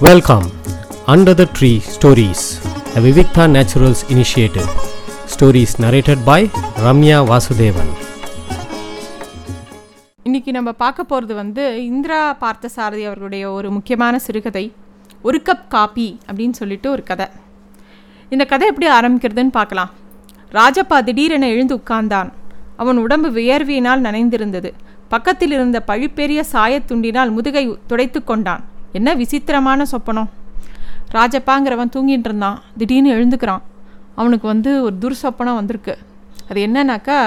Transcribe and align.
Welcome 0.00 0.46
under 1.06 1.34
the 1.34 1.44
tree 1.58 1.68
stories 1.92 2.42
a 2.96 3.00
Vivikta 3.04 3.44
naturals 3.54 4.02
initiative 4.08 4.66
stories 5.32 5.74
narrated 5.78 6.22
by 6.24 6.50
Ramya 6.84 7.18
Vasudevan 7.30 7.92
இன்னைக்கு 10.22 10.52
நம்ம 10.52 10.72
பார்க்க 10.72 11.04
போகிறது 11.04 11.34
வந்து 11.34 11.84
இந்திரா 11.84 12.36
பார்த்தசாரதி 12.40 13.04
அவர்களுடைய 13.04 13.50
ஒரு 13.50 13.70
முக்கியமான 13.70 14.18
சிறுகதை 14.18 14.72
ஒரு 15.22 15.42
கப் 15.44 15.66
காப்பி 15.68 16.18
அப்படின்னு 16.32 16.50
சொல்லிட்டு 16.50 16.90
ஒரு 16.90 17.02
கதை. 17.02 17.26
இந்த 18.28 18.44
கதை 18.44 18.68
எப்படி 18.68 18.90
ஆரம்பிக்கிறதுன்னு 18.90 19.56
பார்க்கலாம். 19.58 19.90
ராஜப்பா 20.52 21.04
திடீரென 21.04 21.48
எழுந்து 21.48 21.76
உட்கார்ந்தான். 21.76 22.32
அவன் 22.76 22.96
உடம்பு 22.96 23.30
வியர்வியினால் 23.30 24.06
நனைந்திருந்தது. 24.08 24.72
பக்கத்தில் 25.08 25.50
இருந்த 25.50 25.82
பழுப்பெரிய 25.86 26.42
சாயத்துண்டினால் 26.52 27.30
முதுகை 27.30 27.78
துடைத்து 27.86 28.24
கொண்டான். 28.24 28.74
என்ன 28.98 29.14
விசித்திரமான 29.20 29.86
சொப்பனம். 29.92 30.28
ராஜப்பாங்கிறவன் 31.16 31.92
தூங்கிட்டு 31.94 32.28
இருந்தான். 32.30 32.58
திடீர்னு 32.78 33.10
எழுந்துக்கிறான். 33.16 33.64
அவனுக்கு 34.20 34.46
வந்து 34.52 34.70
ஒரு 34.86 34.94
துர்சொப்பனம் 35.02 35.58
வந்திருக்கு. 35.60 35.94
அது 36.50 36.58
என்னன்னாக்கா 36.66 37.18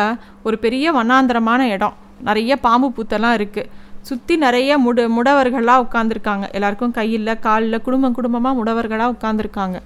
ஒரு 0.47 0.57
பெரிய 0.65 0.91
வண்ணாந்தரமான 0.97 1.61
இடம். 1.75 1.95
நிறைய 2.27 2.53
பாம்பு 2.65 2.87
பூத்தெல்லாம் 2.95 3.35
இருக்குது 3.39 3.69
சுற்றி 4.07 4.33
நிறைய 4.43 4.71
முட 4.83 4.99
முடவர்களாக 5.15 5.83
உட்காந்துருக்காங்க 5.85 6.45
எல்லாருக்கும் 6.57 6.93
கையில் 6.97 7.31
காலில் 7.45 7.83
குடும்பம் 7.85 8.15
குடும்பமாக 8.17 8.53
முடவர்களாக 8.59 9.13
உட்காந்துருக்காங்க 9.15 9.77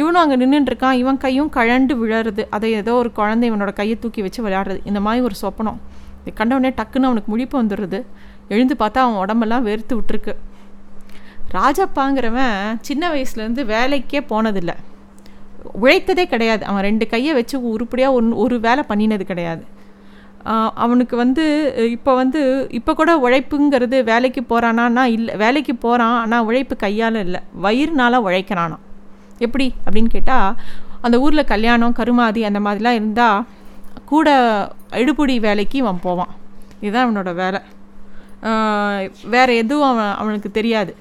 இவனும் 0.00 0.20
அங்கே 0.22 0.36
நின்றுட்டுருக்கான் 0.42 0.98
இவன் 1.02 1.20
கையும் 1.24 1.50
கழண்டு 1.56 1.94
விழருது 2.00 2.42
அதை 2.56 2.68
ஏதோ 2.80 2.92
ஒரு 3.00 3.10
குழந்தை 3.18 3.46
இவனோட 3.50 3.72
கையை 3.80 3.96
தூக்கி 4.02 4.20
வச்சு 4.26 4.40
விளையாடுறது. 4.46 4.80
இந்த 4.90 5.00
மாதிரி 5.06 5.22
ஒரு 5.28 5.36
சொப்பனம். 5.42 5.78
இதை 6.20 6.32
கண்டவுடனே 6.40 6.70
டக்குன்னு 6.78 7.08
அவனுக்கு 7.10 7.30
முழிப்பு 7.34 7.56
வந்துடுது 7.62 8.00
எழுந்து 8.54 8.76
பார்த்தா 8.82 9.00
அவன் 9.04 9.20
உடம்பெல்லாம் 9.24 9.66
வெறுத்து 9.68 9.96
விட்டுருக்கு. 9.98 10.34
ராஜப்பாங்கிறவன் 11.58 12.58
சின்ன 12.88 13.02
வயசுலேருந்து 13.14 13.62
வேலைக்கே 13.74 14.20
போனதில்லை. 14.32 14.76
உழைத்ததே 15.82 16.24
கிடையாது. 16.32 16.62
அவன் 16.70 16.86
ரெண்டு 16.88 17.04
கையை 17.12 17.32
வச்சு 17.38 17.56
உருப்படியாக 17.74 18.16
ஒன் 18.18 18.30
ஒரு 18.44 18.56
வேலை 18.66 18.82
பண்ணினது 18.90 19.24
கிடையாது. 19.30 19.62
அவனுக்கு 20.84 21.14
வந்து 21.22 21.44
இப்போ 21.96 22.12
வந்து 22.20 22.40
இப்போ 22.78 22.92
கூட 23.00 23.10
உழைப்புங்கிறது 23.24 23.98
வேலைக்கு 24.08 24.42
போகிறானா 24.52 25.04
இல்லை 25.16 25.34
வேலைக்கு 25.42 25.74
போகிறான் 25.84 26.16
ஆனால் 26.22 26.46
உழைப்பு 26.48 26.74
கையால் 26.84 27.18
இல்லை. 27.26 27.40
வயிறுனால 27.64 28.20
உழைக்கிறானா 28.28 28.78
எப்படி 29.46 29.66
அப்படின்னு 29.84 30.10
கேட்டால் 30.16 30.56
அந்த 31.06 31.16
ஊரில் 31.24 31.50
கல்யாணம் 31.52 31.96
கருமாதி 32.00 32.40
அந்த 32.48 32.60
மாதிரிலாம் 32.64 32.98
இருந்தால் 33.00 33.46
கூட 34.10 34.28
எடுபுடி 35.02 35.36
வேலைக்கு 35.46 35.78
அவன் 35.84 36.02
போவான். 36.06 36.32
இதுதான் 36.84 37.06
அவனோட 37.06 37.30
வேலை. 37.42 37.60
வேறு 39.34 39.52
எதுவும் 39.62 39.90
அவன் 39.92 40.12
அவனுக்கு 40.22 40.50
தெரியாது. 40.58 40.92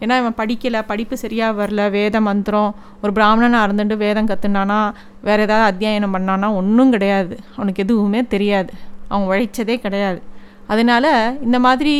ஏன்னா 0.00 0.14
இவன் 0.22 0.38
படிக்கலை 0.40 0.80
படிப்பு 0.86 1.16
சரியாக 1.22 1.58
வரல 1.60 1.82
வேத 1.90 2.20
மந்திரம் 2.28 2.74
ஒரு 3.02 3.12
பிராமணனாக 3.12 3.66
இருந்துட்டு 3.66 3.96
வேதம் 3.96 4.30
கற்றுனானா 4.30 4.78
வேறு 5.26 5.44
ஏதாவது 5.46 5.66
அத்தியாயனம் 5.70 6.14
பண்ணானா 6.16 6.48
ஒன்றும் 6.60 6.92
கிடையாது. 6.94 7.34
அவனுக்கு 7.56 7.82
எதுவுமே 7.82 8.20
தெரியாது. 8.34 8.72
அவன் 9.08 9.28
உழைச்சதே 9.30 9.76
கிடையாது. 9.84 10.20
அதனால் 10.72 11.10
இந்த 11.46 11.58
மாதிரி 11.66 11.94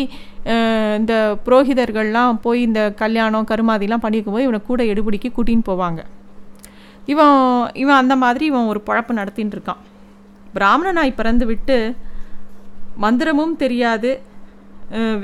இந்த 1.01 1.15
புரோகிதர்கள்லாம் 1.45 2.37
போய் 2.45 2.61
இந்த 2.69 2.81
கல்யாணம் 3.03 3.49
கருமாதிலாம் 3.51 4.05
பண்ணிக்கும் 4.05 4.35
போது 4.37 4.47
இவனை 4.47 4.61
கூட 4.67 4.83
எடுபிடிக்கு 4.93 5.29
கூட்டின்னு 5.37 5.69
போவாங்க. 5.71 6.01
இவன் 7.13 7.39
இவன் 7.83 8.01
அந்த 8.03 8.15
மாதிரி 8.23 8.45
இவன் 8.51 8.71
ஒரு 8.73 8.83
பழப்பு 8.89 9.13
நடத்தின்னு 9.21 9.55
இருக்கான். 9.57 9.81
பிராமணனாய் 10.57 11.19
பிறந்து 11.21 11.47
விட்டு 11.47 11.77
மந்திரமும் 13.03 13.57
தெரியாது 13.63 14.11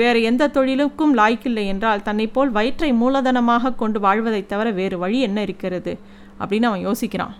வேறு 0.00 0.20
எந்த 0.28 0.44
தொழிலுக்கும் 0.54 1.12
லாய்க்கில்லை 1.18 1.64
என்றால் 1.72 2.02
தன்னை 2.06 2.26
போல் 2.36 2.50
வயிற்றை 2.56 2.88
மூலதனமாக 3.02 3.74
கொண்டு 3.82 3.98
வாழ்வதை 4.06 4.40
தவிர 4.52 4.68
வேறு 4.78 4.96
வழி 5.02 5.18
என்ன 5.26 5.38
இருக்கிறது? 5.46 5.92
அப்படின்னு 6.40 6.68
அவன் 6.70 6.84
யோசிக்கிறான். 6.88 7.34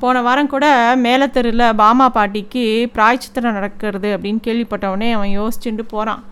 போன 0.00 0.22
வாரம் 0.26 0.50
கூட 0.54 0.66
மேலத்தெருவில் 1.04 1.66
பாமா 1.82 2.06
பாட்டிக்கு 2.16 2.64
பிராய்ச்சித்திரம் 2.96 3.56
நடக்கிறது 3.58 4.08
அப்படின்னு 4.16 4.40
கேள்விப்பட்டவனே 4.46 5.08
அவன் 5.16 5.32
யோசிச்சுட்டு 5.38 5.84
போகிறான் 5.92 6.22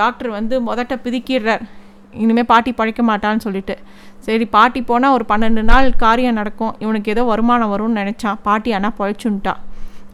டாக்டர் 0.00 0.30
வந்து 0.36 0.54
முதட்ட 0.68 0.94
பிதுக்கிடுறார். 1.04 1.64
இனிமேல் 2.24 2.50
பாட்டி 2.52 2.70
பழைக்க 2.72 3.02
மாட்டான்னு 3.08 3.44
சொல்லிட்டு. 3.46 3.74
சரி 4.26 4.44
பாட்டி 4.54 4.80
போனால் 4.90 5.14
ஒரு 5.16 5.24
பன்னெண்டு 5.32 5.62
நாள் 5.70 5.88
காரியம் 6.04 6.38
நடக்கும். 6.40 6.74
இவனுக்கு 6.84 7.12
ஏதோ 7.14 7.24
வருமானம் 7.32 7.72
வரும்னு 7.74 8.00
நினச்சான். 8.02 8.38
பாட்டி 8.46 8.72
ஆனால் 8.78 8.96
பழைச்சுன்ட்டா. 9.00 9.54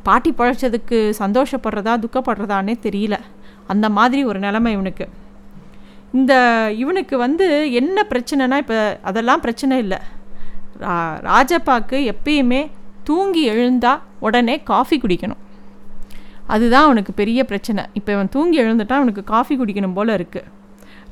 பாட்டி 0.09 0.31
பழைச்சதுக்கு 0.39 0.99
சந்தோஷப்படுறதா 1.23 1.95
துக்கப்படுறதானே 2.05 2.75
தெரியல. 2.87 3.17
அந்த 3.73 3.87
மாதிரி 3.97 4.21
ஒரு 4.31 4.39
நிலமை 4.47 4.71
இவனுக்கு. 4.77 5.07
இந்த 6.19 6.33
இவனுக்கு 6.83 7.15
வந்து 7.25 7.47
என்ன 7.81 8.07
பிரச்சனைனா 8.11 8.57
இப்போ 8.63 8.79
அதெல்லாம் 9.11 9.43
பிரச்சனை 9.45 9.79
இல்லை. 9.85 9.99
ரா 10.85 10.95
ராஜப்பாக்கு 11.31 11.99
எப்பயுமே 12.13 12.61
தூங்கி 13.09 13.43
எழுந்தால் 13.53 14.03
உடனே 14.27 14.57
காஃபி 14.73 14.97
குடிக்கணும். 15.05 15.41
அதுதான் 16.55 16.87
அவனுக்கு 16.89 17.13
பெரிய 17.21 17.41
பிரச்சனை. 17.51 17.83
இப்போ 17.99 18.11
இவன் 18.17 18.33
தூங்கி 18.35 18.57
எழுந்துட்டான் 18.63 19.01
அவனுக்கு 19.03 19.25
காஃபி 19.35 19.55
குடிக்கணும் 19.61 19.97
போல் 19.99 20.17
இருக்குது 20.19 20.51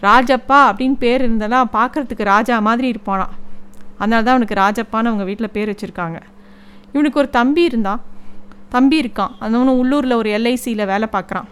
ராஜப்பா 0.07 0.59
அப்படின்னு 0.69 0.97
பேர் 1.05 1.25
இருந்தெல்லாம் 1.27 1.69
பார்க்குறதுக்கு 1.79 2.25
ராஜா 2.35 2.55
மாதிரி 2.69 2.87
இருப்பானாம் 2.93 3.35
அதனால 4.01 4.23
தான் 4.27 4.35
அவனுக்கு 4.37 4.57
ராஜப்பான்னு 4.65 5.11
அவங்க 5.11 5.25
வீட்டில் 5.29 5.55
பேர் 5.57 5.71
வச்சுருக்காங்க. 5.73 6.19
இவனுக்கு 6.95 7.21
ஒரு 7.23 7.31
தம்பி 7.39 7.63
இருந்தான். 7.71 8.01
தம்பி 8.75 8.97
இருக்கான். 9.03 9.33
அவனும் 9.45 9.79
உள்ளூரில் 9.83 10.19
ஒரு 10.21 10.31
எல்ஐசியில் 10.39 10.91
வேலை 10.93 11.09
பார்க்குறான் 11.17 11.49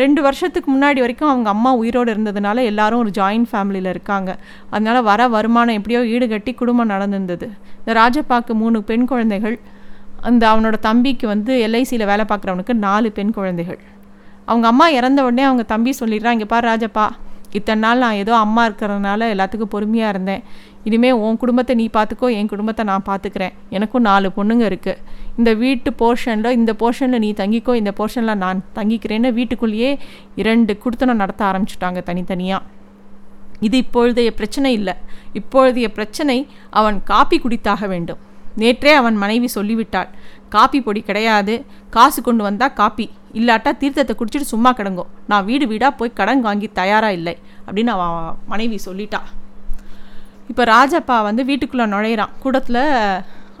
ரெண்டு 0.00 0.20
வருஷத்துக்கு 0.22 0.68
முன்னாடி 0.74 1.00
வரைக்கும் 1.04 1.30
அவங்க 1.32 1.48
அம்மா 1.54 1.70
உயிரோடு 1.82 2.10
இருந்ததுனால 2.14 2.64
எல்லாரும் 2.70 2.98
ஒரு 2.98 3.10
ஜாயின்ட் 3.18 3.48
ஃபேமிலியில் 3.50 3.90
இருக்காங்க. 3.94 4.30
அதனால 4.70 5.00
வர 5.10 5.28
வருமானம் 5.36 5.78
எப்படியோ 5.78 6.00
ஈடுகட்டி 6.14 6.54
குடும்பம் 6.54 6.90
நடந்திருந்தது. 6.94 7.46
இந்த 7.80 7.92
ராஜப்பாக்கு 8.00 8.54
மூணு 8.62 8.80
பெண் 8.90 9.06
குழந்தைகள் 9.12 9.56
அந்த 10.28 10.42
அவனோட 10.52 10.76
தம்பிக்கு 10.88 11.26
வந்து 11.34 11.52
எல்ஐசியில் 11.66 12.08
வேலை 12.12 12.24
பார்க்குறவனுக்கு 12.32 12.74
நாலு 12.86 13.10
பெண் 13.18 13.34
குழந்தைகள். 13.38 13.80
அவங்க 14.50 14.66
அம்மா 14.72 14.88
இறந்த 14.98 15.20
உடனே 15.28 15.42
அவங்க 15.42 15.64
தம்பி 15.72 15.92
சொல்லிடுறான் 16.00 16.36
இங்கே 16.36 16.48
பாரு 16.54 16.66
ராஜப்பா 16.68 17.06
இத்தனை 17.58 17.80
நாள் 17.84 18.02
நான் 18.04 18.18
ஏதோ 18.22 18.32
அம்மா 18.44 18.62
இருக்கிறதுனால 18.68 19.28
எல்லாத்துக்கும் 19.34 19.72
பொறுமையாக 19.74 20.12
இருந்தேன். 20.14 20.42
இனிமேல் 20.88 21.20
உன் 21.24 21.38
குடும்பத்தை 21.42 21.74
நீ 21.80 21.86
பார்த்துக்கோ 21.96 22.28
என் 22.38 22.50
குடும்பத்தை 22.52 22.84
நான் 22.90 23.06
பார்த்துக்கிறேன் 23.08 23.54
எனக்கும் 23.76 24.06
நாலு 24.08 24.28
பொண்ணுங்க 24.36 24.64
இருக்குது 24.70 25.00
இந்த 25.38 25.50
வீட்டு 25.62 25.90
போர்ஷனில் 26.02 26.56
இந்த 26.58 26.72
போர்ஷனில் 26.82 27.22
நீ 27.24 27.30
தங்கிக்கோ 27.40 27.74
இந்த 27.80 27.92
போர்ஷனில் 27.98 28.40
நான் 28.44 28.64
தங்கிக்கிறேன்னு 28.78 29.32
வீட்டுக்குள்ளேயே 29.38 29.90
இரண்டு 30.42 30.74
குடுத்தனம் 30.84 31.22
நடத்த 31.22 31.44
ஆரம்பிச்சிட்டாங்க 31.50 32.02
தனித்தனியாக 32.10 32.78
இது 33.66 33.76
இப்பொழுதைய 33.84 34.30
பிரச்சனை 34.36 34.70
இல்லை. 34.78 34.92
இப்பொழுதைய 35.38 35.88
பிரச்சனை 35.96 36.36
அவன் 36.80 36.98
காப்பி 37.10 37.36
குடித்தாக 37.42 37.88
வேண்டும். 37.92 38.20
நேற்றே 38.60 38.92
அவன் 39.00 39.16
மனைவி 39.22 39.48
சொல்லிவிட்டாள் 39.54 40.08
காப்பி 40.54 40.78
பொடி 40.86 41.00
கிடையாது. 41.08 41.54
காசு 41.96 42.20
கொண்டு 42.28 42.42
வந்தால் 42.46 42.76
காப்பி. 42.80 43.06
இல்லாட்டா 43.38 43.70
தீர்த்தத்தை 43.80 44.14
குடிச்சிட்டு 44.20 44.52
சும்மா 44.52 44.70
கிடங்கோ. 44.78 45.04
நான் 45.30 45.44
வீடு 45.48 45.64
வீடாக 45.72 45.92
போய் 45.98 46.16
கடன் 46.20 46.44
வாங்கி 46.46 46.68
தயாராக 46.80 47.16
இல்லை 47.18 47.34
அப்படின்னு 47.66 47.92
அவன் 47.96 48.14
மனைவி 48.52 48.78
சொல்லிட்டா. 48.86 49.20
இப்போ 50.50 50.62
ராஜப்பா 50.74 51.16
வந்து 51.28 51.42
வீட்டுக்குள்ளே 51.50 51.86
நுழையிறான். 51.94 52.32
கூடத்தில் 52.44 52.82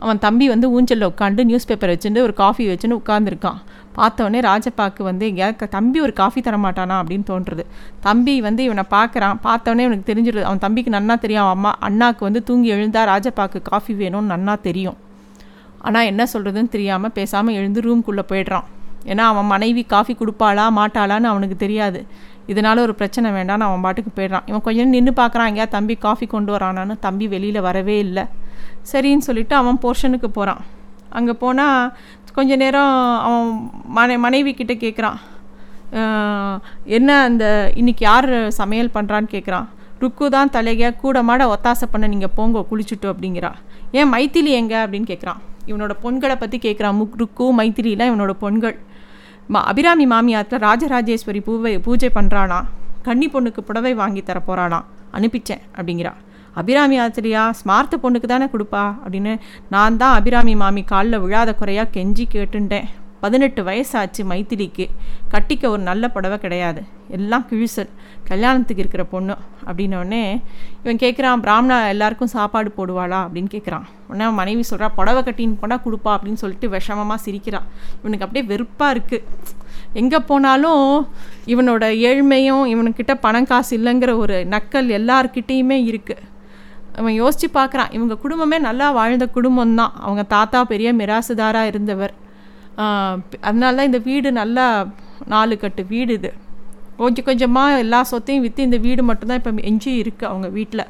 அவன் 0.04 0.20
தம்பி 0.24 0.46
வந்து 0.52 0.66
ஊஞ்சலில் 0.76 1.08
உட்காந்து 1.12 1.42
நியூஸ் 1.50 1.68
பேப்பர் 1.70 1.92
வச்சுட்டு 1.92 2.20
ஒரு 2.26 2.34
காஃபி 2.40 2.64
வச்சுன்னு 2.70 2.98
உட்காந்துருக்கான் 3.02 3.60
பார்த்தவொடனே 3.98 4.40
ராஜப்பாக்கு 4.48 5.02
வந்து 5.08 5.24
எங்கேயாவது 5.30 5.68
தம்பி 5.76 5.98
ஒரு 6.06 6.12
காஃபி 6.20 6.40
தரமாட்டானா 6.46 6.96
அப்படின்னு 7.00 7.26
தோன்றுறது. 7.30 7.64
தம்பி 8.06 8.34
வந்து 8.46 8.62
இவனை 8.68 8.84
பார்க்குறான். 8.96 9.38
பார்த்தவொடனே 9.46 9.86
இவனுக்கு 9.86 10.08
தெரிஞ்சிடுது 10.10 10.46
அவன் 10.48 10.64
தம்பிக்கு 10.66 10.90
நன்னா 10.96 11.16
தெரியும் 11.24 11.44
அவன் 11.44 11.56
அம்மா 11.58 11.72
அண்ணாக்கு 11.88 12.22
வந்து 12.28 12.42
தூங்கி 12.50 12.70
எழுந்தா 12.76 13.02
ராஜப்பாக்கு 13.12 13.60
காஃபி 13.70 13.94
வேணும்னு 14.02 14.32
நன்னா 14.34 14.54
தெரியும். 14.68 14.98
ஆனால் 15.86 16.08
என்ன 16.12 16.22
சொல்கிறதுன்னு 16.32 16.74
தெரியாமல் 16.76 17.16
பேசாமல் 17.18 17.58
எழுந்து 17.60 17.80
ரூம்குள்ளே 17.88 18.24
போயிடுறான். 18.32 18.68
ஏன்னா 19.12 19.24
அவன் 19.32 19.48
மனைவி 19.52 19.82
காஃபி 19.94 20.14
கொடுப்பாளா 20.20 20.66
மாட்டாளான்னு 20.80 21.30
அவனுக்கு 21.32 21.56
தெரியாது. 21.64 22.00
இதனால 22.52 22.80
ஒரு 22.86 22.94
பிரச்சனை 23.00 23.28
வேண்டாம்னு 23.38 23.66
அவன் 23.68 23.84
பாட்டுக்கு 23.86 24.10
போயிடுறான். 24.18 24.46
இவன் 24.50 24.64
கொஞ்சம் 24.66 24.82
நேரம் 24.82 24.96
நின்று 24.96 25.12
பார்க்குறான் 25.22 25.48
எங்கேயா 25.50 25.68
தம்பி 25.76 25.94
காஃபி 26.06 26.26
கொண்டு 26.34 26.50
வரானான்னு 26.56 26.96
தம்பி 27.06 27.26
வெளியில் 27.34 27.60
வரவே 27.68 27.96
இல்லை. 28.06 28.24
சரின்னு 28.92 29.26
சொல்லிட்டு 29.28 29.54
அவன் 29.62 29.80
போர்ஷனுக்கு 29.84 30.30
போகிறான் 30.38 30.62
அங்கே 31.18 31.34
போனால் 31.42 31.92
கொஞ்ச 32.38 32.56
நேரம் 32.62 32.96
அவன் 33.26 33.48
மனை 33.96 34.16
மனைவி 34.24 34.52
கிட்டே 34.58 34.74
கேட்குறான் 34.84 35.18
என்ன 36.96 37.10
அந்த 37.28 37.44
இன்றைக்கி 37.80 38.04
யார் 38.08 38.30
சமையல் 38.58 38.94
பண்ணுறான்னு 38.96 39.30
கேட்குறான் 39.32 39.66
ருக்கு 40.02 40.26
தான் 40.34 40.52
தலைக 40.56 40.92
கூட 41.00 41.22
மாட 41.28 41.46
ஒத்தாசை 41.54 41.86
பண்ண 41.92 42.06
நீங்கள் 42.12 42.34
போங்க 42.36 42.60
குளிச்சுட்டு 42.68 43.06
அப்படிங்கிறா. 43.12 43.50
ஏன் 43.98 44.10
மைத்திலி 44.12 44.52
எங்கே? 44.60 44.78
அப்படின்னு 44.84 45.08
கேட்குறான் 45.10 45.40
இவனோட 45.70 45.94
பொண்களை 46.04 46.36
பற்றி 46.42 46.58
கேட்குறான் 46.66 46.96
முக் 47.00 47.18
ருக்கு 47.22 47.46
மைத்திலிலாம் 47.58 48.10
இவனோட 48.10 48.34
பொண்கள். 48.44 48.76
மா 49.54 49.60
அபிராமி 49.62 50.06
மாமியாத்தில் 50.06 50.60
ராஜராஜேஸ்வரி 50.60 51.40
பூவை 51.40 51.78
பூஜை 51.78 52.10
பண்ணுறானா 52.14 52.58
கன்னி 53.02 53.26
பொண்ணுக்கு 53.28 53.60
புடவை 53.60 53.94
வாங்கி 53.94 54.22
தர 54.22 54.40
போகிறானா 54.40 54.78
அனுப்பிச்சேன் 55.12 55.62
அப்படிங்கிறா. 55.76 56.12
அபிராமி 56.54 56.98
ஆத்திரியா 57.00 57.42
ஸ்மார்த்த 57.60 57.98
பொண்ணுக்கு 58.02 58.28
தானே 58.32 58.44
கொடுப்பா? 58.44 58.84
அப்படின்னு 59.04 59.32
நான் 59.68 59.96
தான் 59.96 60.14
அபிராமி 60.14 60.54
மாமி 60.54 60.82
காலில் 60.82 61.18
விழாத 61.18 61.54
குறையாக 61.54 62.00
கெஞ்சி 62.00 62.26
கேட்டுட்டேன் 62.32 62.88
பதினெட்டு 63.20 63.60
வயசாச்சு 63.62 64.22
மைத்திரிக்கு 64.30 64.86
கட்டிக்க 65.32 65.64
ஒரு 65.68 65.82
நல்ல 65.88 66.04
புடவை 66.08 66.38
கிடையாது. 66.38 66.80
எல்லாம் 67.16 67.44
கிழிசல். 67.50 67.90
கல்யாணத்துக்கு 68.28 68.82
இருக்கிற 68.84 69.04
பொண்ணு. 69.04 69.34
அப்படின்னோடனே 69.68 70.22
இவன் 70.82 71.00
கேட்குறான் 71.04 71.42
பிராமணா 71.44 71.76
எல்லாருக்கும் 71.88 72.32
சாப்பாடு 72.36 72.70
போடுவாளா? 72.76 73.18
அப்படின்னு 73.26 73.50
கேட்குறான் 73.56 73.86
உடனே 74.08 74.24
அவன் 74.24 74.40
மனைவி 74.42 74.64
சொல்கிறா 74.70 74.88
புடவை 74.98 75.22
கட்டின்னு 75.22 75.60
போனால் 75.60 75.82
கொடுப்பா 75.86 76.12
அப்படின்னு 76.16 76.42
சொல்லிட்டு 76.42 76.68
விஷமமாக 76.68 77.20
சிரிக்கிறான் 77.26 77.66
இவனுக்கு 78.00 78.26
அப்படியே 78.26 78.46
வெறுப்பாக 78.46 78.94
இருக்குது 78.96 79.58
எங்கே 79.92 80.18
போனாலும் 80.20 80.84
இவனோட 81.46 81.84
ஏழ்மையும் 82.08 82.64
இவனுக்கிட்ட 82.72 83.14
பணம் 83.14 83.48
காசு 83.52 83.72
இல்லைங்கிற 83.78 84.12
ஒரு 84.16 84.36
நக்கல் 84.54 84.90
எல்லார்கிட்டேயுமே 84.98 85.78
இருக்குது 85.90 86.26
அவன் 86.96 87.12
யோசித்து 87.12 87.48
பார்க்குறான் 87.60 87.92
இவங்க 87.92 88.14
குடும்பமே 88.16 88.58
நல்லா 88.58 88.86
வாழ்ந்த 88.90 89.26
குடும்பம் 89.26 89.74
தான் 89.74 89.92
அவங்க 90.00 90.22
தாத்தா 90.22 90.64
பெரிய 90.64 90.92
மிராசுதாராக 90.94 91.70
இருந்தவர். 91.70 92.14
அதனால 93.40 93.72
தான் 93.76 93.88
இந்த 93.90 94.00
வீடு 94.08 94.32
நல்லா 94.32 94.66
நாலு 95.26 95.54
கட்டு 95.58 95.82
வீடு 95.86 96.12
இது. 96.12 96.30
கொஞ்சம் 97.00 97.26
கொஞ்சமாக 97.28 97.78
எல்லா 97.78 98.00
சொத்தையும் 98.12 98.44
விற்று 98.44 98.66
இந்த 98.68 98.78
வீடு 98.86 99.02
மட்டும்தான் 99.02 99.40
இப்போ 99.40 99.52
எஞ்சி 99.70 99.92
இருக்குது 100.02 100.30
அவங்க 100.30 100.48
வீட்டில் 100.48 100.86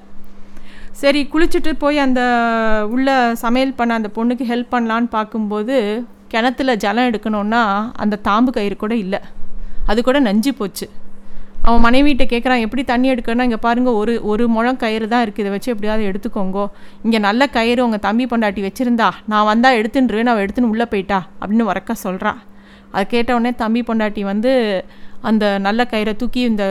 சரி 1.00 1.20
குளிச்சுட்டு 1.32 1.72
போய் 1.78 1.98
அந்த 1.98 2.22
உள்ள 2.94 3.10
சமையல் 3.34 3.76
பண்ண 3.78 3.94
அந்த 3.94 4.10
பொண்ணுக்கு 4.16 4.44
ஹெல்ப் 4.52 4.72
பண்ணலான்னு 4.74 5.08
பார்க்கும்போது 5.10 5.76
கிணத்துல 6.32 6.74
ஜலம் 6.84 7.08
எடுக்கணுன்னா 7.10 7.62
அந்த 8.02 8.18
தாம்பு 8.28 8.50
கயிறு 8.56 8.76
கூட 8.76 8.94
இல்லை. 9.04 9.20
அது 9.86 10.00
கூட 10.02 10.18
நஞ்சு 10.20 10.54
போச்சு. 10.54 10.86
அவன் 11.62 11.82
மனைவிட்ட 11.84 12.24
கேட்குறான் 12.24 12.58
எப்படி 12.58 12.82
தண்ணி 12.84 13.12
எடுக்கணும்னா 13.12 13.42
இங்கே 13.42 13.56
பாருங்கள் 13.56 13.92
ஒரு 13.92 14.22
ஒரு 14.22 14.48
முழம் 14.48 14.76
கயிறு 14.76 15.08
தான் 15.08 15.22
இருக்குது 15.22 15.44
இதை 15.44 15.50
வச்சு 15.50 15.72
எப்படியாவது 15.72 16.04
எடுத்துக்கோங்கோ. 16.10 16.64
இங்கே 17.02 17.18
நல்ல 17.18 17.46
கயிறு 17.46 17.84
உங்கள் 17.84 18.00
தம்பி 18.00 18.26
பொண்டாட்டி 18.26 18.62
வச்சுருந்தா 18.62 19.10
நான் 19.26 19.44
வந்தால் 19.44 19.78
எடுத்துன்றுவேன் 19.80 20.26
அவள் 20.26 20.44
எடுத்துன்னு 20.46 20.68
உள்ளே 20.68 20.84
போயிட்டா 20.84 21.18
அப்படின்னு 21.40 21.62
உறக்க 21.62 21.94
சொல்கிறான் 21.94 22.38
அதை 22.92 23.06
கேட்டவுடனே 23.06 23.52
தம்பி 23.54 23.82
பொண்டாட்டி 23.82 24.22
வந்து 24.22 24.52
அந்த 25.20 25.58
நல்ல 25.58 25.84
கயிறை 25.84 26.16
தூக்கி 26.16 26.40
இந்த 26.40 26.64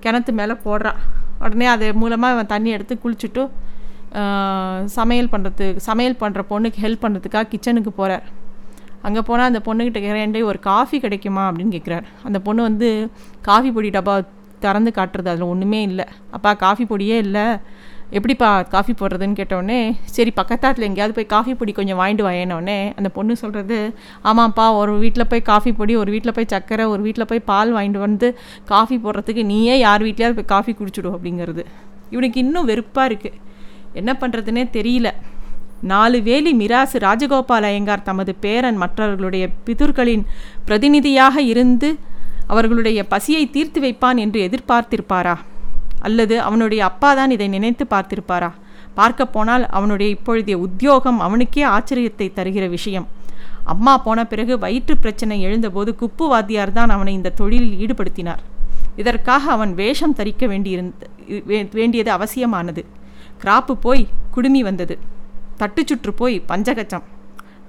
கிணத்து 0.00 0.32
மேலே 0.32 0.54
போடுறான் 0.64 0.98
உடனே 1.40 1.66
அது 1.66 1.94
மூலமாக 1.94 2.34
அவன் 2.34 2.46
தண்ணி 2.46 2.70
எடுத்து 2.70 2.98
குளிச்சுட்டு 3.04 3.42
சமையல் 4.84 5.32
பண்ணுறதுக்கு 5.32 5.76
சமையல் 5.76 6.20
பண்ணுற 6.20 6.42
பொண்ணுக்கு 6.48 6.78
ஹெல்ப் 6.82 7.04
பண்ணுறதுக்காக 7.04 7.48
கிச்சனுக்கு 7.48 7.90
போகிறார் 7.90 8.26
அங்கே 9.02 9.20
போனால் 9.22 9.50
அந்த 9.50 9.60
பொண்ணுக்கிட்ட 9.66 10.00
கேட்குறேன் 10.04 10.42
ஒரு 10.42 10.58
காஃபி 10.60 10.98
கிடைக்குமா? 11.00 11.50
அப்படின்னு 11.50 11.74
கேட்குறாரு 11.76 12.06
அந்த 12.22 12.38
பொண்ணு 12.46 12.62
வந்து 12.62 13.10
காஃபி 13.48 13.70
பொடி 13.70 13.90
டப்பா 13.90 14.14
திறந்து 14.64 14.90
காட்டுறது 14.94 15.30
அதில் 15.32 15.50
ஒன்றுமே 15.52 15.82
இல்லை. 15.82 16.04
அப்பா 16.30 16.54
காஃபி 16.54 16.84
பொடியே 16.84 17.18
இல்லை. 17.26 17.44
எப்படிப்பா 18.10 18.48
காஃபி 18.62 18.92
போடுறதுன்னு? 19.00 19.36
கேட்டோடனே 19.40 19.78
சரி 20.14 20.32
பக்கத்தாத்தில் 20.36 20.86
எங்கேயாவது 20.88 21.14
போய் 21.14 21.26
காஃபி 21.26 21.52
பொடி 21.54 21.72
கொஞ்சம் 21.72 21.98
வாங்கிட்டு 22.00 22.24
வாங்கினோடனே 22.28 22.76
அந்த 22.96 23.08
பொண்ணு 23.08 23.36
சொல்கிறது 23.36 23.78
ஆமாம்ப்பா 24.24 24.66
ஒரு 24.80 24.92
வீட்டில் 24.98 25.26
போய் 25.26 25.42
காஃபி 25.42 25.72
பொடி 25.72 25.96
ஒரு 25.96 26.10
வீட்டில் 26.10 26.36
போய் 26.38 26.50
சக்கரை 26.54 26.86
ஒரு 26.86 27.02
வீட்டில் 27.02 27.26
போய் 27.26 27.42
பால் 27.50 27.74
வாங்கிட்டு 27.74 28.04
வந்து 28.06 28.28
காஃபி 28.64 28.96
போடுறதுக்கு 29.04 29.44
நீயே 29.44 29.78
யார் 29.78 30.02
வீட்லேயாவது 30.02 30.38
போய் 30.40 30.52
காஃபி 30.54 30.74
குடிச்சிடும் 30.80 31.16
அப்படிங்கிறது. 31.18 31.64
இவனுக்கு 32.10 32.40
இன்னும் 32.40 32.64
வெறுப்பாக 32.64 33.08
இருக்குது 33.10 33.38
என்ன 33.92 34.12
பண்ணுறதுனே 34.20 34.64
தெரியல. 34.78 35.10
நாலு 35.82 36.22
வேலி 36.22 36.54
மிராசு 36.54 36.98
ராஜகோபால் 36.98 37.66
ஐயங்கார் 37.70 38.02
தமது 38.02 38.34
பேரன் 38.34 38.76
மற்றவர்களுடைய 38.76 39.48
பிதுர்களின் 39.66 40.24
பிரதிநிதியாக 40.64 41.42
இருந்து 41.42 41.98
அவர்களுடைய 42.46 43.04
பசியை 43.04 43.50
தீர்த்து 43.50 43.80
வைப்பான் 43.80 44.16
என்று 44.16 44.48
எதிர்பார்த்திருப்பாரா? 44.48 45.36
அல்லது 46.00 46.40
அவனுடைய 46.40 46.84
அப்பா 46.84 47.14
தான் 47.14 47.30
இதை 47.30 47.48
நினைத்து 47.48 47.86
பார்த்திருப்பாரா? 47.90 48.50
பார்க்க 48.94 49.26
போனால் 49.26 49.66
அவனுடைய 49.66 50.16
இப்பொழுதைய 50.16 50.54
உத்தியோகம் 50.54 51.20
அவனுக்கே 51.20 51.64
ஆச்சரியத்தை 51.64 52.28
தருகிற 52.34 52.68
விஷயம். 52.68 53.08
அம்மா 53.64 53.98
போன 53.98 54.24
பிறகு 54.24 54.58
வயிற்று 54.58 54.96
பிரச்சனை 54.96 55.42
எழுந்தபோது 55.42 55.96
குப்பு 56.00 56.26
வாத்தியார் 56.28 56.72
தான் 56.72 56.88
அவனை 56.88 57.14
இந்த 57.14 57.30
தொழிலில் 57.30 57.78
ஈடுபடுத்தினார். 57.86 58.38
இதற்காக 58.96 59.50
அவன் 59.50 59.74
வேஷம் 59.74 60.14
தரிக்க 60.14 60.46
வேண்டியிருந்த 60.46 61.06
வேண்டியது 61.72 62.10
அவசியமானது. 62.10 62.84
கிராப்பு 63.44 63.72
போய் 63.72 64.08
குடுமி 64.30 64.62
வந்தது. 64.62 64.98
தட்டுச்சுற்று 65.60 66.12
போய் 66.20 66.36
பஞ்சகச்சம் 66.50 67.06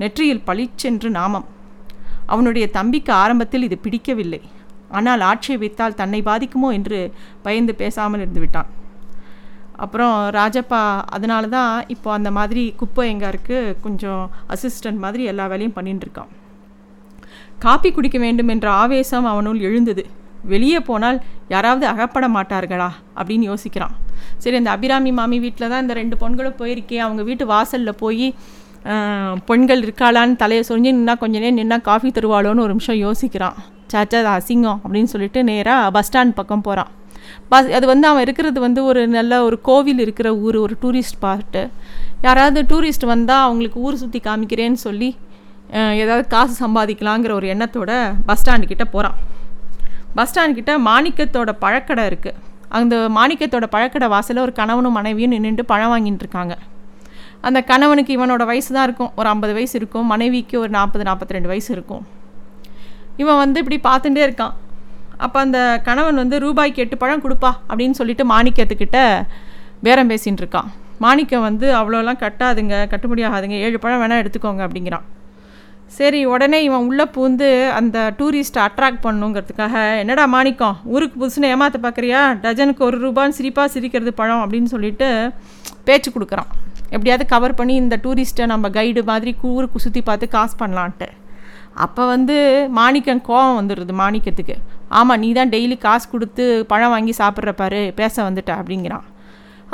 நெற்றியில் 0.01 0.45
பளிச்சென்று 0.47 1.09
நாமம். 1.19 1.47
அவனுடைய 2.33 2.65
தம்பிக்கு 2.77 3.11
ஆரம்பத்தில் 3.21 3.65
இது 3.67 3.77
பிடிக்கவில்லை. 3.85 4.41
ஆனால் 4.97 5.23
ஆட்சேபித்தால் 5.29 5.97
தன்னை 6.01 6.19
பாதிக்குமோ 6.27 6.69
என்று 6.77 6.99
பயந்து 7.45 7.73
பேசாமல் 7.81 8.21
இருந்து 8.23 8.41
விட்டான். 8.43 8.69
அப்புறம் 9.85 10.15
ராஜப்பா 10.37 10.81
அதனால 11.15 11.49
தான் 11.57 11.73
இப்போ 11.93 12.09
அந்த 12.15 12.29
மாதிரி 12.37 12.63
குப்பை 12.79 13.05
எங்காருக்கு 13.13 13.57
கொஞ்சம் 13.85 14.23
அசிஸ்டன்ட் 14.53 15.03
மாதிரி 15.05 15.23
எல்லா 15.31 15.45
வேலையும் 15.51 15.75
பண்ணிட்டுருக்கான் 15.77 16.31
காப்பி 17.65 17.89
குடிக்க 17.91 18.17
வேண்டும் 18.25 18.51
என்ற 18.53 18.67
ஆவேசம் 18.81 19.29
அவனுள் 19.33 19.61
எழுந்தது. 19.69 20.03
வெளியே 20.53 20.79
போனால் 20.89 21.17
யாராவது 21.53 21.85
அகப்பட 21.91 22.27
மாட்டார்களா? 22.35 22.89
அப்படின்னு 23.19 23.45
யோசிக்கிறான். 23.51 23.95
சரி 24.43 24.57
அந்த 24.61 24.71
அபிராமி 24.75 25.11
மாமி 25.19 25.39
வீட்டில் 25.39 25.71
தான் 25.71 25.81
இந்த 25.81 25.93
ரெண்டு 26.01 26.15
பொண்களும் 26.21 26.59
போயிருக்கேன் 26.61 27.03
அவங்க 27.05 27.21
வீட்டு 27.29 27.45
வாசலில் 27.53 27.99
போய் 28.03 28.27
பெண்கள் 29.49 29.81
இருக்காளான்னு 29.85 30.35
தலையை 30.35 30.63
சொரிஞ்சு 30.67 30.91
நின்னா 30.97 31.15
கொஞ்ச 31.23 31.35
நேரம் 31.39 31.59
நின்னா 31.59 31.77
காஃபி 31.89 32.09
தருவாளோன்னு 32.09 32.63
ஒரு 32.65 32.73
நிமிஷம் 32.75 33.01
யோசிக்கிறான். 33.05 33.57
சாச்சா 33.91 34.17
அது 34.21 34.31
அசிங்கம் 34.37 34.79
அப்படின்னு 34.83 35.11
சொல்லிட்டு 35.13 35.39
நேராக 35.43 35.91
பஸ் 35.95 36.09
ஸ்டாண்ட் 36.09 36.37
பக்கம் 36.39 36.63
போகிறான் 36.67 36.91
பஸ் 37.51 37.69
அது 37.77 37.85
வந்து 37.91 38.05
அவன் 38.07 38.23
இருக்கிறது 38.25 38.59
வந்து 38.65 38.81
ஒரு 38.89 39.01
நல்ல 39.15 39.41
ஒரு 39.47 39.57
கோவில் 39.61 39.99
இருக்கிற 40.05 40.29
ஊர் 40.45 40.57
ஒரு 40.65 40.75
டூரிஸ்ட் 40.83 41.15
ஸ்பாட்டு. 41.15 41.63
யாராவது 42.21 42.61
டூரிஸ்ட் 42.71 43.05
வந்தால் 43.13 43.43
அவங்களுக்கு 43.47 43.79
ஊர் 43.87 43.99
சுற்றி 44.03 44.21
காமிக்கிறேன்னு 44.27 44.79
சொல்லி 44.87 45.09
ஏதாவது 46.03 46.23
காசு 46.27 46.53
சம்பாதிக்கலாங்கிற 46.63 47.31
ஒரு 47.39 47.47
எண்ணத்தோட 47.55 47.91
பஸ் 48.29 48.41
ஸ்டாண்டு 48.41 48.69
கிட்டே 48.71 48.87
போகிறான் 48.95 49.17
பஸ் 50.17 50.29
ஸ்டாண்ட் 50.31 50.57
கிட்ட 50.59 50.73
மாணிக்கத்தோட 50.89 51.51
பழக்கடை 51.63 52.05
இருக்குது 52.11 52.37
அந்த 52.77 52.95
மாணிக்கத்தோட 53.17 53.65
பழக்கடை 53.75 54.07
வாசலில் 54.13 54.43
ஒரு 54.45 54.53
கணவனும் 54.59 54.95
மனைவியும் 54.97 55.33
நின்றுட்டு 55.35 55.63
பழம் 55.71 55.91
வாங்கிட்டு 55.93 56.23
இருக்காங்க. 56.25 56.55
அந்த 57.47 57.59
கணவனுக்கு 57.69 58.11
இவனோட 58.17 58.43
வயசு 58.49 58.69
தான் 58.75 58.85
இருக்கும். 58.87 59.11
ஒரு 59.19 59.27
ஐம்பது 59.33 59.53
வயசு 59.57 59.75
இருக்கும். 59.79 60.07
மனைவிக்கு 60.13 60.55
ஒரு 60.63 60.71
நாற்பது 60.77 61.03
நாற்பத்தி 61.09 61.35
ரெண்டு 61.37 61.51
வயசு 61.51 61.69
இருக்கும். 61.75 62.03
இவன் 63.21 63.39
வந்து 63.43 63.61
இப்படி 63.63 63.79
பார்த்துட்டே 63.87 64.23
இருக்கான். 64.27 64.55
அப்போ 65.25 65.37
அந்த 65.45 65.59
கணவன் 65.87 66.21
வந்து 66.23 66.39
ரூபாய்க்கு 66.45 66.83
எட்டு 66.83 66.97
பழம் 67.03 67.23
கொடுப்பா 67.23 67.51
அப்படின்னு 67.69 67.97
சொல்லிட்டு 67.99 68.25
மாணிக்கத்துக்கிட்ட 68.33 68.99
பேரம் 69.85 70.11
பேசின்னு 70.11 70.41
இருக்கான். 70.43 70.69
மாணிக்கம் 71.05 71.47
வந்து 71.49 71.67
அவ்வளோலாம் 71.79 72.21
கட்டாதுங்க. 72.25 72.75
கட்டுப்படி 72.93 73.23
ஆகாதுங்க. 73.29 73.57
ஏழு 73.67 73.79
பழம் 73.85 74.01
வேணால் 74.03 74.21
எடுத்துக்கோங்க 74.23 74.63
அப்படிங்கிறான். 74.67 75.05
சரி 75.97 76.19
உடனே 76.31 76.57
இவன் 76.65 76.85
உள்ளே 76.89 77.05
பூந்து 77.15 77.47
அந்த 77.77 77.97
டூரிஸ்ட்டை 78.17 78.61
அட்ராக்ட் 78.65 79.03
பண்ணுங்கிறதுக்காக 79.05 79.75
என்னடா 80.01 80.25
மாணிக்கம் 80.33 80.75
ஊருக்கு 80.93 81.15
புதுசுன்னு 81.21 81.49
ஏமாற்ற 81.53 81.77
பார்க்குறியா 81.85 82.19
டஜனுக்கு 82.43 82.83
ஒரு 82.87 82.97
ரூபான்னு 83.05 83.37
சிரிப்பாக 83.37 83.73
சிரிக்கிறது 83.75 84.11
பழம் 84.19 84.43
அப்படின்னு 84.43 84.69
சொல்லிட்டு 84.73 85.07
பேச்சு 85.87 86.09
கொடுக்குறான். 86.15 86.49
எப்படியாவது 86.95 87.25
கவர் 87.33 87.57
பண்ணி 87.59 87.73
இந்த 87.83 87.95
டூரிஸ்ட்டை 88.03 88.45
நம்ம 88.51 88.69
கைடு 88.77 89.01
மாதிரி 89.11 89.31
ஊருக்கு 89.51 89.83
சுற்றி 89.85 90.01
பார்த்து 90.09 90.27
காசு 90.35 90.55
பண்ணலான்ட்டு. 90.61 91.07
அப்போ 91.85 92.03
வந்து 92.13 92.35
மாணிக்கம் 92.79 93.23
கோவம் 93.29 93.57
வந்துடுது 93.59 93.95
மாணிக்கத்துக்கு. 94.03 94.55
ஆமாம் 94.99 95.21
நீ 95.23 95.29
தான் 95.39 95.53
டெய்லி 95.55 95.77
காசு 95.85 96.05
கொடுத்து 96.13 96.45
பழம் 96.71 96.93
வாங்கி 96.95 97.13
சாப்பிட்ற 97.21 97.51
பாரு 97.61 97.81
பேச 97.99 98.15
வந்துட்ட 98.27 98.51
அப்படிங்கிறான். 98.59 99.05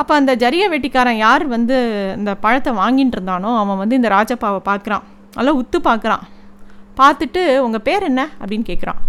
அப்போ 0.02 0.14
அந்த 0.20 0.32
ஜரிய 0.44 0.64
வெட்டிக்காரன் 0.74 1.20
யார் 1.26 1.46
வந்து 1.56 1.76
இந்த 2.20 2.32
பழத்தை 2.46 2.72
வாங்கிட்டு 2.82 3.18
இருந்தானோ 3.18 3.52
அவன் 3.62 3.82
வந்து 3.82 4.00
இந்த 4.00 4.10
ராஜப்பாவை 4.16 4.62
பார்க்குறான். 4.72 5.06
நல்லா 5.36 5.56
உத்து 5.56 5.78
பார்க்குறான். 5.84 6.24
பார்த்துட்டு 6.98 7.58
உங்கள் 7.58 7.82
பேர் 7.82 8.04
என்ன? 8.04 8.28
அப்படின்னு 8.46 8.70
கேட்குறான். 8.72 9.02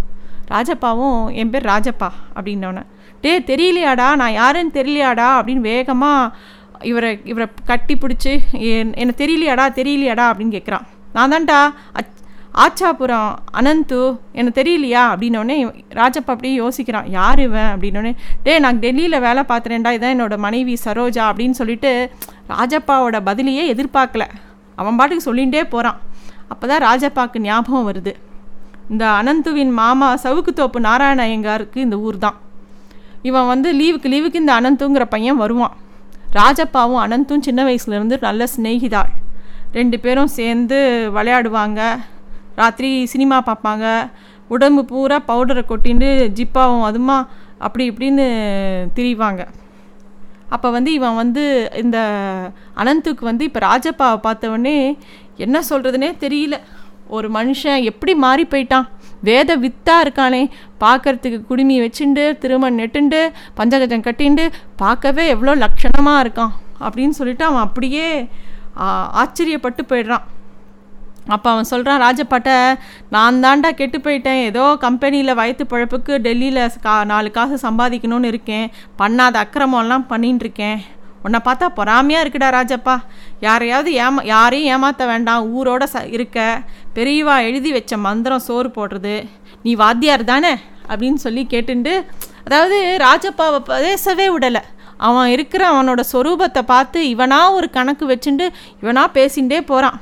ராஜப்பாவும் 0.50 1.34
என் 1.34 1.50
பேர் 1.50 1.64
ராஜப்பா 1.64 2.08
அப்படின்னோடனே 2.34 2.82
டே 3.20 3.38
தெரியலையாடா 3.38 4.16
நான் 4.16 4.32
யாருன்னு 4.32 4.70
தெரியலையாடா? 4.74 5.28
அப்படின்னு 5.38 5.62
வேகமாக 5.70 6.36
இவரை 6.80 7.20
இவரை 7.24 7.48
கட்டி 7.64 7.94
பிடிச்சி 7.94 8.32
என்னை 8.52 9.14
தெரியலையாடா 9.16 9.66
தெரியலையாடா? 9.78 10.24
அப்படின்னு 10.30 10.54
கேட்குறான். 10.56 10.86
நான் 11.12 11.32
தான்டா 11.32 11.74
அச் 11.92 12.14
ஆச்சாபுரம் 12.54 13.34
அனந்து 13.54 14.18
எனக்கு 14.32 14.62
தெரியலையா? 14.62 15.02
அப்படின்னோடனே 15.12 15.56
ராஜப்பா 15.90 16.32
அப்படியே 16.34 16.60
யோசிக்கிறான். 16.60 17.08
யார் 17.08 17.40
இவன்? 17.40 17.76
அப்படின்னோடனே 17.76 18.14
டே 18.42 18.58
நான் 18.58 18.78
டெல்லியில் 18.78 19.20
வேலை 19.20 19.42
பார்த்துறேன்டா 19.48 19.90
இதான் 19.96 20.14
என்னோடய 20.14 20.38
மனைவி 20.38 20.78
சரோஜா 20.84 21.24
அப்படின்னு 21.30 21.50
சொல்லிட்டு 21.50 22.10
ராஜப்பாவோட 22.48 23.18
பதிலையே 23.26 23.64
எதிர்பார்க்கல. 23.74 24.22
அவன் 24.76 24.96
பாட்டுக்கு 24.96 25.34
சொல்லிகிட்டே 25.34 25.68
போகிறான். 25.68 26.00
அப்போ 26.52 26.64
தான் 26.70 26.84
ராஜப்பாக்கு 26.88 27.38
ஞாபகம் 27.48 27.86
வருது. 27.88 28.12
இந்த 28.92 29.04
அனந்துவின் 29.20 29.72
மாமா 29.80 30.08
சவுக்கு 30.24 30.52
தோப்பு 30.60 30.80
நாராயண 30.88 31.22
ஐயங்காருக்கு 31.28 31.78
இந்த 31.86 31.96
ஊர் 32.06 32.18
தான் 32.24 32.36
இவன் 33.28 33.50
வந்து 33.52 33.68
லீவுக்கு 33.80 34.08
லீவுக்கு 34.14 34.42
இந்த 34.42 34.52
அனந்துங்கிற 34.60 35.04
பையன் 35.14 35.40
வருவான். 35.42 35.74
ராஜப்பாவும் 36.38 37.02
அனந்தும் 37.04 37.44
சின்ன 37.46 37.60
வயசுலேருந்து 37.68 38.16
நல்ல 38.26 38.46
சிநேகிதாள். 38.54 39.12
ரெண்டு 39.78 39.96
பேரும் 40.04 40.34
சேர்ந்து 40.38 40.78
விளையாடுவாங்க. 41.16 41.80
ராத்திரி 42.60 42.90
சினிமா 43.12 43.38
பார்ப்பாங்க. 43.48 43.86
உடம்பு 44.54 44.82
பூரா 44.90 45.16
பவுடரை 45.30 45.62
கொட்டின்னு 45.70 46.08
ஜிப்பாவும் 46.38 46.86
அதுமா 46.88 47.16
அப்படி 47.66 47.84
இப்படின்னு 47.90 48.26
திரிவாங்க. 48.96 49.42
அப்போ 50.54 50.68
வந்து 50.76 50.90
இவன் 50.98 51.16
வந்து 51.22 51.44
இந்த 51.82 51.98
அனந்துக்கு 52.80 53.24
வந்து 53.30 53.46
இப்போ 53.48 53.60
ராஜப்பாவை 53.68 54.18
பார்த்தவொடனே 54.26 54.76
என்ன 55.44 55.62
சொல்கிறதுனே 55.70 56.10
தெரியல. 56.24 56.56
ஒரு 57.16 57.28
மனுஷன் 57.36 57.80
எப்படி 57.90 58.12
மாறி 58.24 58.44
போயிட்டான்? 58.52 58.86
வேத 59.28 59.50
வித்தாக 59.64 60.04
இருக்கானே. 60.04 60.40
பார்க்கறதுக்கு 60.84 61.38
குடுமி 61.50 61.76
வச்சுண்டு 61.82 62.24
திருமண் 62.42 62.78
நெட்டுண்டு 62.80 63.20
பஞ்சகஜம் 63.58 64.06
கட்டிண்டு 64.06 64.44
பார்க்கவே 64.82 65.24
எவ்வளோ 65.34 65.54
லட்சணமாக 65.64 66.22
இருக்கான் 66.24 66.54
அப்படின்னு 66.86 67.18
சொல்லிட்டு 67.20 67.44
அவன் 67.50 67.66
அப்படியே 67.66 68.08
ஆச்சரியப்பட்டு 69.22 69.84
போயிடுறான். 69.90 70.24
அப்போ 71.34 71.48
அவன் 71.52 71.68
சொல்கிறான் 71.70 72.02
ராஜப்பாட்டை 72.06 72.56
நான் 73.14 73.40
தாண்டா 73.44 73.70
கெட்டு 73.78 73.98
போயிட்டேன். 74.04 74.42
ஏதோ 74.48 74.64
கம்பெனியில் 74.84 75.38
வயிற்று 75.38 75.64
பழப்புக்கு 75.70 76.12
டெல்லியில் 76.26 76.60
கா 76.84 76.92
நாலு 77.12 77.30
காசு 77.38 77.56
சம்பாதிக்கணும்னு 77.64 78.30
இருக்கேன். 78.32 78.66
பண்ணாத 79.00 79.42
அக்கிரமம்லாம் 79.44 80.06
பண்ணின்னு 80.12 80.44
இருக்கேன் 80.44 80.78
உன்னை 81.26 81.40
பார்த்தா 81.44 81.66
பொறாமையாக 81.74 82.24
இருக்குடா 82.24 82.48
ராஜப்பா. 82.50 82.94
யாரையாவது 83.40 83.90
ஏமா 83.96 84.24
யாரையும் 84.26 84.74
ஏமாற்ற 84.74 85.06
வேண்டாம். 85.06 85.44
ஊரோட 85.54 85.84
ச 85.92 86.12
இருக்க. 86.12 86.38
பெரியவா 86.94 87.40
எழுதி 87.40 87.72
வச்ச 87.72 87.96
மந்திரம் 87.98 88.38
சோறு 88.38 88.68
போடுறது. 88.68 89.14
நீ 89.62 89.74
வாத்தியார் 89.74 90.24
தானே? 90.24 90.52
அப்படின்னு 90.88 91.14
சொல்லி 91.14 91.46
கேட்டுண்டு 91.50 91.92
அதாவது 92.44 92.76
ராஜப்பாவை 93.00 93.58
பேசவே 93.66 94.28
விடலை. 94.28 94.62
அவன் 94.98 95.28
இருக்கிற 95.28 95.62
அவனோட 95.72 96.00
சொரூபத்தை 96.12 96.62
பார்த்து 96.62 97.00
இவனா 97.06 97.52
ஒரு 97.52 97.70
கணக்கு 97.70 98.08
வச்சுண்டு 98.08 98.44
இவனா 98.82 99.02
பேசிகிட்டே 99.14 99.60
போகிறான் 99.60 99.98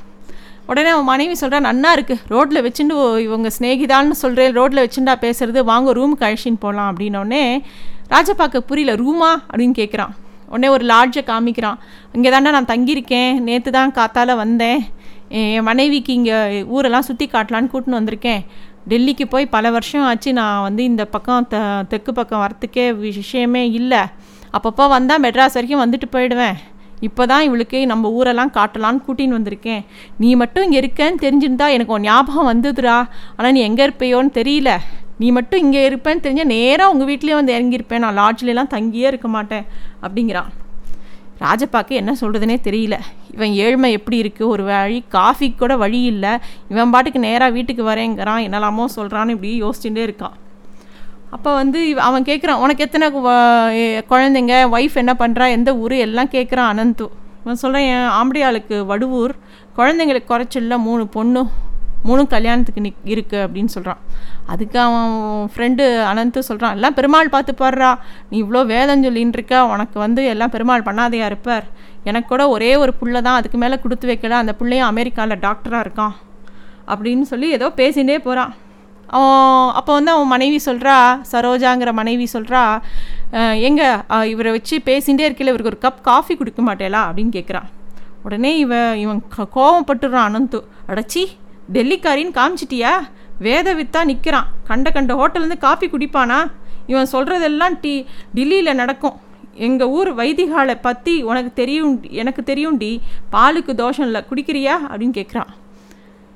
உடனே 0.67 0.89
அவன் 0.89 1.03
மனைவி 1.03 1.35
சொல்கிறான் 1.35 1.65
நன்னா 1.67 1.89
இருக்குது 1.97 2.23
ரோட்டில் 2.27 2.63
வச்சுட்டு 2.63 2.93
ஓ- 2.93 3.17
இவங்க 3.17 3.49
ஸ்நேகிதான்னு 3.59 4.15
சொல்கிறேன் 4.21 4.53
ரோட்டில் 4.53 4.83
வச்சுண்டா 4.85 5.15
பேசுறது. 5.21 5.59
வாங்க 5.63 5.93
ரூமுக்கு 5.93 6.25
அழிச்சின்னு 6.27 6.59
போகலாம் 6.59 6.95
அப்படின்னோடனே 6.95 7.43
ராஜப்பாக்க 8.09 8.57
புரியல 8.59 8.93
ரூமா? 9.03 9.31
அப்படின்னு 9.53 9.75
கேட்குறான் 9.75 10.13
உடனே 10.51 10.67
ஒரு 10.75 10.85
லாட்ஜை 10.91 11.23
காமிக்கிறான். 11.31 11.79
இங்கே 12.17 12.29
தாண்டா 12.35 12.53
நான் 12.57 12.71
தங்கியிருக்கேன். 12.73 13.31
நேற்று 13.47 13.71
தான் 13.77 13.95
காத்தால 13.99 14.35
வந்தேன். 14.43 14.81
என் 15.41 15.67
மனைவிக்கு 15.69 16.11
இங்கே 16.19 16.37
ஊரெல்லாம் 16.75 17.07
சுற்றி 17.09 17.25
காட்டலான்னு 17.33 17.71
கூட்டின்னு 17.73 17.99
வந்திருக்கேன். 17.99 18.43
டெல்லிக்கு 18.91 19.25
போய் 19.33 19.53
பல 19.55 19.69
வருஷம் 19.75 20.05
ஆச்சு. 20.09 20.31
நான் 20.39 20.65
வந்து 20.67 20.81
இந்த 20.91 21.03
பக்கம் 21.13 21.47
த 21.53 21.57
தெற்கு 21.91 22.11
பக்கம் 22.19 22.43
வரத்துக்கே 22.45 22.85
விஷயமே 23.05 23.63
இல்லை. 23.79 24.01
அப்பப்போ 24.57 24.85
வந்தால் 24.95 25.21
மெட்ராஸ் 25.25 25.57
வரைக்கும் 25.57 25.83
வந்துட்டு 25.83 26.07
போயிடுவேன். 26.15 26.57
இப்போ 27.07 27.23
தான் 27.31 27.45
இவளுக்கு 27.47 27.79
நம்ம 27.91 28.11
ஊரெல்லாம் 28.17 28.51
காட்டலான்னு 28.57 29.01
கூட்டின்னு 29.05 29.37
வந்திருக்கேன். 29.37 29.81
நீ 30.21 30.29
மட்டும் 30.41 30.65
இங்கே 30.65 30.79
இருக்கேன்னு 30.83 31.23
தெரிஞ்சிருந்தா 31.23 31.67
எனக்கு 31.77 31.95
உன் 31.95 32.07
ஞாபகம் 32.09 32.49
வந்ததுடா. 32.51 32.99
ஆனால் 33.35 33.53
நீ 33.57 33.61
எங்கே 33.69 33.83
இருப்பையோன்னு 33.87 34.31
தெரியல. 34.39 34.71
நீ 35.19 35.31
மட்டும் 35.31 35.59
இங்கே 35.59 35.89
இருப்பேன்னு 35.89 36.23
தெரிஞ்சால் 36.23 36.43
நேராக 36.43 36.91
உங்கள் 36.91 37.15
வீட்லேயே 37.15 37.33
வந்து 37.33 37.59
இறங்கியிருப்பேன். 37.59 37.97
நான் 37.97 38.17
லாட்ஜ்லலாம் 38.17 38.73
தங்கியே 38.73 39.07
இருக்க 39.07 39.27
மாட்டேன் 39.27 39.65
அப்படிங்கிறான். 40.01 40.45
ராஜப்பாக்கு 41.39 41.87
என்ன 41.87 42.15
சொல்கிறதுனே 42.21 42.57
தெரியல. 42.63 42.99
இவன் 43.33 43.51
ஏழ்மை 43.51 43.91
எப்படி 43.91 44.21
இருக்குது 44.21 44.45
ஒரு 44.45 44.63
வழி 44.63 45.03
காஃபிக்கு 45.11 45.57
கூட 45.57 45.77
வழி 45.77 46.01
இல்லை. 46.01 46.29
இவன் 46.69 46.89
பாட்டுக்கு 46.89 47.19
நேராக 47.19 47.51
வீட்டுக்கு 47.51 47.83
வரேங்கிறான். 47.83 48.43
என்னெல்லாமோ 48.43 48.85
சொல்கிறான்னு 48.95 49.29
இப்படி 49.29 49.63
யோசிச்சுட்டே 49.63 50.05
இருக்கான். 50.05 50.31
அப்போ 51.29 51.53
வந்து 51.53 51.99
அவன் 51.99 52.23
கேட்குறான் 52.23 52.53
உனக்கு 52.53 52.83
எத்தனை 52.83 53.07
வ- 53.09 54.01
குழந்தைங்க? 54.09 54.69
ஒய்ஃப் 54.71 54.95
என்ன 54.95 55.15
பண்ணுறா 55.19 55.49
எந்த 55.49 55.77
ஊர்? 55.77 55.91
எல்லாம் 55.91 56.29
கேட்குறான் 56.29 56.69
அனந்து. 56.73 57.09
இவன் 57.41 57.55
சொல்கிறேன் 57.55 57.87
என் 57.87 58.09
ஆம்படியாளுக்கு 58.09 58.85
வடுவூர். 58.85 59.29
குழந்தைங்களுக்கு 59.77 60.23
குறைச்சில்ல 60.29 60.77
மூணு 60.77 61.07
பொண்ணு. 61.07 61.47
மூணும் 62.05 62.27
கல்யாணத்துக்கு 62.27 62.81
நிக் 62.81 62.95
இருக்குது 63.05 63.41
அப்படின்னு 63.45 63.65
சொல்கிறான் 63.65 63.97
அதுக்கு 64.45 64.79
அவன் 64.79 65.49
ஃப்ரெண்டு 65.55 65.83
அனந்து 66.11 66.39
சொல்கிறான் 66.39 66.73
எல்லாம் 66.73 66.93
பெருமாள் 66.93 67.29
பார்த்து 67.29 67.55
பாடுறா. 67.57 67.97
நீ 68.29 68.43
இவ்வளோ 68.43 68.65
வேதம் 68.65 69.03
சொல்லின்னு 69.03 69.33
இருக்க. 69.33 69.65
உனக்கு 69.65 69.99
வந்து 69.99 70.25
எல்லாம் 70.25 70.49
பெருமாள் 70.49 70.81
பண்ணாதையா 70.81 71.25
இருப்பார். 71.25 71.65
எனக்கு 72.03 72.27
கூட 72.27 72.49
ஒரே 72.49 72.75
ஒரு 72.75 72.93
புள்ள 73.01 73.21
தான். 73.21 73.35
அதுக்கு 73.35 73.57
மேலே 73.57 73.79
கொடுத்து 73.79 74.07
வைக்கல. 74.07 74.29
அந்த 74.29 74.53
பிள்ளையும் 74.53 74.87
அமெரிக்காவில் 74.87 75.39
டாக்டராக 75.39 75.85
இருக்கான். 75.85 76.15
அப்படின்னு 76.87 77.21
சொல்லி 77.21 77.49
ஏதோ 77.51 77.67
பேசிகிட்டே 77.69 78.17
போகிறான் 78.17 78.53
அவன் 79.07 79.73
அப்போ 79.73 79.93
வந்து 79.93 80.11
அவன் 80.11 80.27
மனைவி 80.27 80.59
சொல்கிறா 80.65 81.21
சரோஜாங்கிற 81.31 81.91
மனைவி 81.93 82.27
சொல்கிறா 82.33 82.81
எங்க? 83.61 84.03
இவரை 84.23 84.51
வச்சு 84.51 84.81
பேசிகிட்டே 84.85 85.25
இருக்கல 85.27 85.47
இவருக்கு 85.47 85.65
ஒரு 85.65 85.77
கப் 85.81 86.01
காஃபி 86.01 86.35
கொடுக்க 86.35 86.61
மாட்டேலா? 86.63 87.01
அப்படின்னு 87.07 87.33
கேட்குறான் 87.37 87.67
உடனே 88.23 88.57
இவன் 88.57 88.95
இவன் 88.95 89.21
க- 89.35 89.47
கோவப்பட்டுடுறான் 89.55 90.27
அனந்து 90.29 90.63
அடச்சி 90.87 91.23
டெல்லிக்காரின்னு 91.73 92.39
காமிச்சிட்டியா? 92.39 92.91
வேத 93.39 93.75
வித்தா 93.75 94.03
நிற்கிறான் 94.03 94.47
கண்ட 94.63 94.91
கண்ட 94.91 95.13
ஹோட்டல்லேருந்து 95.13 95.57
காஃபி 95.57 95.87
குடிப்பானா? 95.87 96.51
இவன் 96.87 97.07
சொல்கிறதெல்லாம் 97.11 97.77
டி 97.81 98.05
டில்லியில் 98.33 98.75
நடக்கும். 98.75 99.19
எங்கள் 99.53 99.87
ஊர் 99.87 100.15
வைதிகாலை 100.15 100.77
பற்றி 100.81 101.21
உனக்கு 101.21 101.53
தெரியும் 101.53 102.03
எனக்கு 102.09 102.41
தெரியும்டி 102.53 102.99
பாலுக்கு 103.31 103.73
தோஷம் 103.75 104.05
இல்லை. 104.05 104.23
குடிக்கிறியா? 104.29 104.73
அப்படின்னு 104.89 105.17
கேட்குறான் 105.19 105.51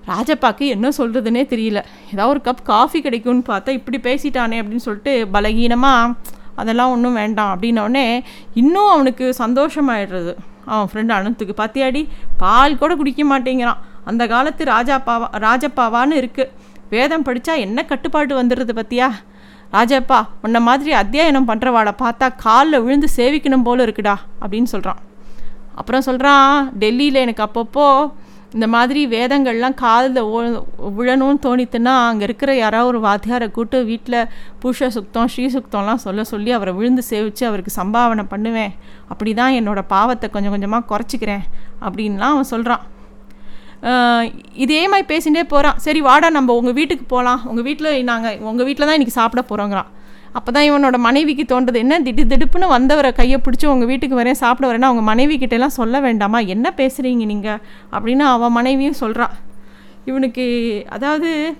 ராஜப்பாக்கு 0.07 0.67
என்ன 0.67 0.89
சொல்கிறதுனே 0.97 1.41
தெரியல. 1.53 1.83
ஏதாவது 2.13 2.27
ஒரு 2.27 2.41
கப் 2.43 2.63
காஃபி 2.63 3.01
கிடைக்கும்னு 3.01 3.41
பார்த்தா 3.47 3.69
இப்படி 3.69 3.97
பேசிட்டானே 3.97 4.59
அப்படின்னு 4.61 4.85
சொல்லிட்டு 4.87 5.27
பலகீனமாக 5.33 6.15
அதெல்லாம் 6.55 6.91
ஒன்றும் 6.91 7.13
வேண்டாம். 7.13 7.59
அப்படின்னோடனே 7.59 8.23
இன்னும் 8.53 8.87
அவனுக்கு 8.87 9.35
சந்தோஷமாயிடுறது. 9.37 10.33
அவன் 10.65 10.89
ஃப்ரெண்டு 10.91 11.13
அனுத்துக்கு 11.17 11.53
பார்த்தியாடி 11.57 12.07
பால் 12.37 12.77
கூட 12.77 12.95
குடிக்க 12.95 13.23
மாட்டேங்கிறான். 13.23 13.79
அந்த 14.05 14.27
காலத்து 14.27 14.65
ராஜாப்பாவா 14.65 15.27
ராஜப்பாவான்னு 15.47 16.19
இருக்குது 16.21 16.51
வேதம் 16.89 17.25
படித்தா 17.25 17.57
என்ன 17.57 17.85
கட்டுப்பாடு 17.85 18.43
வந்துடுறது 18.43 18.73
பத்தியா? 18.81 19.09
ராஜப்பா 19.73 20.27
உன்ன 20.41 20.59
மாதிரி 20.59 20.91
அத்தியாயனம் 20.93 21.49
பண்ணுறவாளை 21.49 21.91
பார்த்தா 22.03 22.29
காலில் 22.35 22.81
விழுந்து 22.81 23.07
சேவிக்கணும் 23.15 23.63
போல 23.63 23.85
இருக்குடா 23.85 24.15
அப்படின்னு 24.41 24.63
சொல்கிறான் 24.63 24.97
அப்புறம் 25.75 26.01
சொல்கிறான் 26.01 26.69
டெல்லியில் 26.79 27.15
எனக்கு 27.15 27.43
அப்பப்போ 27.45 28.11
இந்த 28.53 28.67
மாதிரி 28.67 29.07
வேதங்கள்லாம் 29.07 29.73
காதில் 29.73 30.21
ஓ 30.21 30.39
விழணும்னு 30.97 31.39
தோணித்துன்னா 31.43 31.93
அங்கே 32.07 32.23
இருக்கிற 32.23 32.55
யாராவது 32.55 32.87
ஒரு 32.87 32.99
வாத்தியாரை 33.07 33.51
கூட்டு 33.51 33.85
வீட்டில் 33.85 34.27
பூஷ 34.61 34.89
சுத்தம் 34.89 35.27
ஸ்ரீ 35.27 35.45
சுத்தம்லாம் 35.47 36.01
சொல்ல 36.05 36.23
சொல்லி 36.23 36.51
அவரை 36.51 36.73
விழுந்து 36.73 37.03
சேவித்து 37.09 37.43
அவருக்கு 37.45 37.71
சம்பாவனை 37.75 38.23
பண்ணுவேன். 38.23 38.73
அப்படி 39.07 39.33
தான் 39.33 39.51
என்னோட 39.51 39.81
பாவத்தை 39.87 40.29
கொஞ்சம் 40.29 40.51
கொஞ்சமாக 40.51 40.89
குறைச்சிக்கிறேன் 40.91 41.45
அப்படின்லாம் 41.81 42.33
அவன் 42.33 42.43
சொல்கிறான் 42.43 42.85
இதே 44.53 44.87
மாதிரி 44.87 45.05
பேசிகிட்டே 45.13 45.43
போகிறான் 45.43 45.77
சரி 45.77 46.01
வாடா 46.01 46.29
நம்ம 46.29 46.53
உங்கள் 46.53 46.73
வீட்டுக்கு 46.73 47.05
போகலாம் 47.05 47.41
உங்கள் 47.45 47.63
வீட்டில் 47.63 48.03
நாங்கள் 48.03 48.37
உங்கள் 48.39 48.65
வீட்டில் 48.65 48.85
தான் 48.85 48.97
இன்றைக்கி 48.99 49.17
சாப்பிட 49.19 49.41
போகிறோங்கிறான் 49.49 49.89
அப்போ 50.33 50.51
தான் 50.51 50.63
இவனோட 50.63 50.97
மனைவிக்கு 50.97 51.43
தோன்றது. 51.43 51.75
என்ன? 51.75 51.99
திடு 51.99 52.23
திடுப்புன்னு 52.23 52.67
வந்தவரை 52.67 53.11
கையை 53.13 53.39
பிடிச்சி 53.43 53.65
உங்கள் 53.65 53.87
வீட்டுக்கு 53.87 54.21
வரேன் 54.21 54.41
சாப்பிட 54.43 54.71
வரேன்னா 54.71 54.89
அவங்க 54.89 55.01
மனைவி 55.01 55.47
சொல்ல 55.67 55.99
வேண்டாமா? 55.99 56.39
என்ன 56.39 56.73
பேசுகிறீங்க 56.77 57.25
நீங்கள் 57.25 57.59
அப்படின்னு 57.91 58.19
அவன் 58.19 58.51
மனைவியும் 58.51 58.99
சொல்கிறா 58.99 59.27
இவனுக்கு 60.05 60.45
அதாவது 60.89 61.55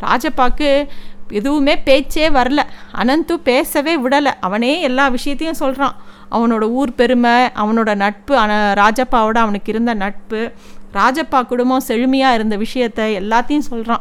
ராஜப்பாக்கு 0.00 0.88
எதுவுமே 1.30 1.78
பேச்சே 1.78 2.28
வரல. 2.28 2.60
அனந்து 2.92 3.32
பேசவே 3.32 3.96
விடலை. 3.96 4.32
அவனே 4.40 4.80
எல்லா 4.80 5.08
விஷயத்தையும் 5.08 5.56
சொல்கிறான் 5.56 5.94
அவனோட 6.30 6.62
ஊர் 6.62 6.94
பெருமை 6.94 7.30
அவனோட 7.30 7.94
நட்பு 7.94 8.36
அன 8.36 8.74
ராஜப்பாவோட 8.74 9.38
அவனுக்கு 9.38 9.72
இருந்த 9.72 9.94
நட்பு 9.94 10.52
ராஜப்பா 10.94 11.46
குடும்பம் 11.46 11.80
செழுமையாக 11.80 12.34
இருந்த 12.34 12.56
விஷயத்த 12.56 13.00
எல்லாத்தையும் 13.20 13.68
சொல்கிறான் 13.70 14.00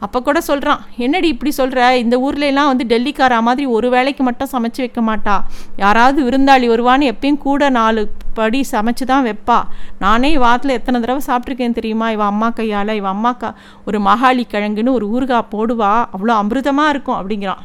அப்போ 0.00 0.22
கூட 0.22 0.40
சொல்கிறான் 0.40 0.80
என்னடி 0.96 1.28
இப்படி 1.28 1.50
சொல்கிற 1.50 1.98
இந்த 1.98 2.18
ஊர்ல 2.18 2.66
வந்து 2.66 2.84
டெல்லிக்காரா 2.84 3.40
மாதிரி 3.40 3.66
ஒரு 3.66 3.90
வேளைக்கு 3.90 4.22
மட்டும் 4.24 4.48
சமைச்சு 4.52 4.76
வைக்க 4.76 5.00
மாட்டா. 5.00 5.40
யாராவது 5.76 6.24
விருந்தாளி 6.24 6.70
வருவான்னு 6.70 7.12
எப்பயும் 7.12 7.38
கூட 7.38 7.68
நாலு 7.68 8.10
படி 8.34 8.64
சமைச்சு 8.72 9.04
தான் 9.06 9.24
வைப்பா. 9.24 9.62
நானே 9.98 10.38
வாரத்தில் 10.38 10.70
எத்தனை 10.70 11.00
தடவை 11.00 11.22
சாப்பிட்ருக்கேன் 11.26 11.72
தெரியுமா? 11.72 12.10
இவன் 12.10 12.26
அம்மா 12.26 12.50
கையால் 12.50 12.88
இவன் 12.88 13.16
அம்மாக்கா 13.16 13.54
ஒரு 13.86 14.00
மகாளி 14.00 14.44
கிழங்குன்னு 14.50 14.92
ஒரு 14.92 15.08
ஊறுகாய் 15.08 15.44
போடுவா. 15.52 16.06
அவ்வளோ 16.12 16.30
அமிர்தமாக 16.30 16.88
இருக்கும் 16.88 17.14
அப்படிங்கிறான். 17.14 17.58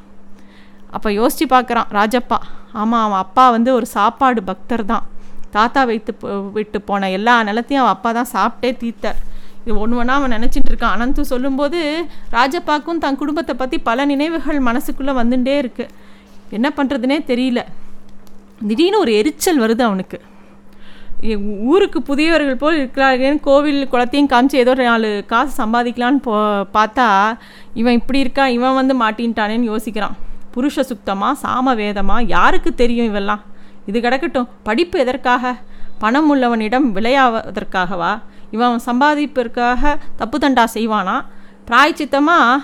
அப்போ 0.91 1.11
யோசித்து 1.11 1.57
பார்க்குறான் 1.57 1.85
ராஜப்பா 1.91 2.37
ஆமாம் 2.73 3.05
அவன் 3.05 3.17
அப்பா 3.17 3.49
வந்து 3.49 3.73
ஒரு 3.73 3.85
சாப்பாடு 3.85 4.43
பக்தர் 4.43 4.85
தான். 4.85 5.07
தாத்தா 5.51 5.83
வைத்து 5.83 6.17
போ- 6.21 6.51
விட்டு 6.51 6.81
போன 6.81 7.11
எல்லா 7.11 7.43
நிலத்தையும் 7.43 7.85
அவன் 7.85 7.91
அப்பா 7.91 8.11
தான் 8.11 8.27
சாப்பிட்டே 8.33 8.77
தீர்த்தார். 8.77 9.31
இது 9.65 9.75
ஒன்று 9.83 9.99
ஒன்றா 10.01 10.15
அவன் 10.19 10.35
நினச்சிட்டு 10.37 10.69
இருக்கான். 10.71 10.95
அனந்து 10.95 11.23
சொல்லும்போது 11.31 11.79
ராஜப்பாக்கும் 12.37 13.01
தன் 13.03 13.19
குடும்பத்தை 13.21 13.55
பற்றி 13.61 13.77
பல 13.89 14.05
நினைவுகள் 14.11 14.59
மனசுக்குள்ளே 14.69 15.13
வந்துட்டே 15.21 15.55
இருக்கு. 15.63 15.85
என்ன 16.57 16.67
பண்ணுறதுனே 16.77 17.17
தெரியல. 17.31 17.61
திடீர்னு 18.69 19.01
ஒரு 19.05 19.13
எரிச்சல் 19.21 19.61
வருது 19.63 19.83
அவனுக்கு. 19.89 20.19
ஊருக்கு 21.71 21.99
புதியவர்கள் 22.07 22.61
போல் 22.61 22.77
இருக்கிறார்கள். 22.79 23.35
கோவில் 23.47 23.81
குளத்தையும் 23.91 24.29
காமிச்சு 24.33 24.61
ஏதோ 24.63 24.71
ஒரு 24.75 24.83
நாலு 24.89 25.09
காசு 25.31 25.51
சம்பாதிக்கலான்னு 25.61 26.19
போ 26.25 26.33
பார்த்தா 26.77 27.05
இவன் 27.81 27.97
இப்படி 27.99 28.19
இருக்கான் 28.23 28.55
இவன் 28.57 28.77
வந்து 28.79 28.93
மாட்டின்ட்டானேன்னு 29.03 29.69
யோசிக்கிறான். 29.73 30.17
புருஷ 30.55 30.83
சுத்தமாக 30.91 31.39
சாம 31.43 31.75
வேதமாக 31.81 32.29
யாருக்கு 32.35 32.71
தெரியும் 32.81 33.09
இவெல்லாம்? 33.11 33.43
இது 33.89 33.99
கிடக்கட்டும். 33.99 34.49
படிப்பு 34.67 34.97
எதற்காக? 35.03 35.53
பணம் 36.03 36.29
உள்ளவனிடம் 36.33 36.87
விளையாவதற்காகவா? 36.95 38.11
இவன் 38.55 38.79
சம்பாதிப்பதற்காக 38.87 39.91
தப்பு 40.21 40.37
தண்டா 40.43 40.63
செய்வானா? 40.75 41.15
பிராய்ச்சித்தமாக 41.69 42.61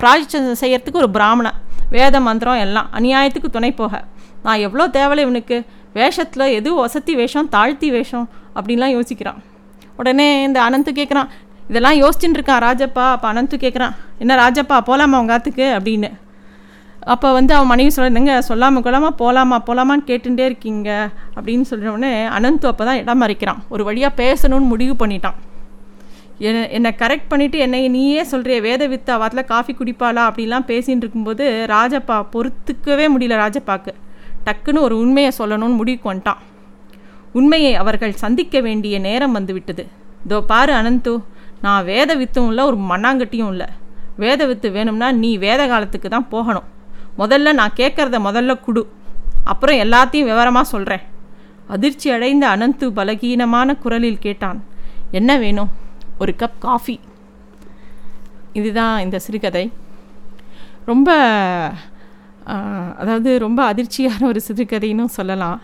பிராய்ச்சித்தம் 0.00 0.60
செய்யறதுக்கு 0.62 1.00
ஒரு 1.02 1.10
பிராமணன். 1.16 1.58
வேத 1.94 2.16
மந்திரம் 2.26 2.60
எல்லாம் 2.64 2.88
அநியாயத்துக்கு 2.98 3.48
துணை 3.56 3.70
போக. 3.80 4.02
நான் 4.44 4.62
எவ்வளோ 4.66 4.84
தேவலை 4.98 5.22
இவனுக்கு? 5.26 5.56
வேஷத்தில் 5.94 6.46
எது 6.58 6.70
வசதி 6.74 7.14
வேஷம் 7.20 7.48
தாழ்த்தி 7.54 7.88
வேஷம்? 7.96 8.26
அப்படின்லாம் 8.56 8.94
யோசிக்கிறான். 8.96 9.40
உடனே 10.00 10.28
இந்த 10.46 10.58
அனந்து 10.66 10.92
கேட்குறான் 10.98 11.30
இதெல்லாம் 11.70 11.98
யோசிச்சுட்டு 12.02 12.38
இருக்கான் 12.38 12.64
ராஜப்பா. 12.68 13.04
அப்போ 13.14 13.26
அனந்து 13.32 13.56
கேட்குறான் 13.64 13.94
என்ன 14.22 14.36
ராஜப்பா 14.42 14.76
போகலாமா 14.88 15.20
உங்கள் 15.22 15.36
ஆத்துக்கு? 15.36 15.66
அப்படின்னு. 15.78 16.10
அப்போ 17.12 17.28
வந்து 17.32 17.52
அவன் 17.56 17.70
மனைவி 17.72 17.90
சொல்லுங்க 17.96 18.32
சொல்லாமல் 18.48 18.84
கொள்ளாமல் 18.84 19.14
போகலாமா 19.20 19.58
போகலாமான்னு 19.68 20.08
கேட்டுகிட்டே 20.08 20.44
இருக்கீங்க. 20.50 20.90
அப்படின்னு 21.36 21.66
சொல்ற 21.70 21.86
உடனே 21.94 22.12
அனந்து 22.36 22.66
அப்போ 22.70 22.84
தான் 22.88 23.00
இடம் 23.02 23.22
மறைக்கிறான். 23.22 23.60
ஒரு 23.74 23.82
வழியாக 23.88 24.18
பேசணும்னு 24.22 24.72
முடிவு 24.72 24.94
பண்ணிட்டான். 25.02 25.38
என்ன 26.48 26.66
என்னை 26.76 26.90
கரெக்ட் 27.02 27.30
பண்ணிவிட்டு 27.30 27.58
என்னை 27.64 27.80
நீயே 27.94 28.22
சொல்கிறிய 28.32 28.58
வேத 28.66 28.82
வித்து 28.92 29.10
அவத்தில் 29.16 29.48
காஃபி 29.52 29.72
குடிப்பாளா 29.78 30.24
அப்படிலாம் 30.30 30.66
பேசின்னு 30.70 31.02
இருக்கும்போது 31.04 31.44
ராஜப்பா 31.74 32.16
பொறுத்துக்கவே 32.34 33.06
முடியல 33.14 33.38
ராஜப்பாக்கு. 33.44 33.94
டக்குன்னு 34.46 34.84
ஒரு 34.88 34.96
உண்மையை 35.04 35.32
சொல்லணும்னு 35.40 35.80
முடிவுக்கு 35.80 36.10
வந்துட்டான். 36.10 36.42
உண்மையை 37.38 37.72
அவர்கள் 37.82 38.20
சந்திக்க 38.24 38.60
வேண்டிய 38.66 38.98
நேரம் 39.08 39.36
வந்துவிட்டது 39.38 39.84
இதோ 40.24 40.38
பாரு 40.52 40.72
அனந்து 40.80 41.12
நான் 41.64 41.86
வேத 41.92 42.10
வித்தும் 42.20 42.48
இல்லை 42.50 42.64
ஒரு 42.70 42.78
மண்ணாங்கட்டியும் 42.90 43.52
இல்லை. 43.54 43.68
வேத 44.24 44.40
வித்து 44.50 44.68
வேணும்னா 44.76 45.08
நீ 45.22 45.30
வேத 45.46 45.62
காலத்துக்கு 45.72 46.08
தான் 46.14 46.28
போகணும். 46.34 46.66
முதல்ல 47.18 47.52
நான் 47.60 47.76
கேட்குறத 47.76 48.16
முதல்ல 48.28 48.52
குடு. 48.60 48.82
அப்புறம் 49.44 49.80
எல்லாத்தையும் 49.84 50.28
விவரமாக 50.30 50.72
சொல்கிறேன் 50.74 51.04
அதிர்ச்சி 51.68 52.08
அடைந்த 52.10 52.44
அனந்து 52.56 52.86
பலகீனமான 52.98 53.78
குரலில் 53.78 54.24
கேட்டான். 54.26 54.58
என்ன 55.10 55.30
வேணும்? 55.38 55.70
ஒரு 56.18 56.32
கப் 56.38 56.58
காஃபி 56.58 56.96
இதுதான் 58.52 58.94
இந்த 59.00 59.18
சிறுகதை. 59.18 59.64
ரொம்ப 60.86 61.08
அதாவது 63.02 63.30
ரொம்ப 63.38 63.60
அதிர்ச்சியான 63.72 64.22
ஒரு 64.22 64.40
சிறுகதைன்னு 64.48 65.04
சொல்லலாம். 65.18 65.58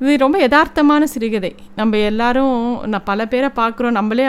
இது 0.00 0.16
ரொம்ப 0.16 0.48
யதார்த்தமான 0.48 1.02
சிறுகதை. 1.02 1.54
நம்ம 1.76 1.96
எல்லாரும் 1.96 2.86
நான் 2.86 3.04
பல 3.04 3.26
பேரை 3.26 3.48
பார்க்குறோம். 3.56 3.90
நம்மளே 3.90 4.26